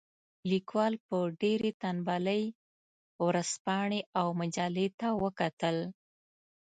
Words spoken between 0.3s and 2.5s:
لیکوال په ډېرې تنبلۍ